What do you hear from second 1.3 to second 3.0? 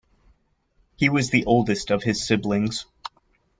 oldest of his siblings.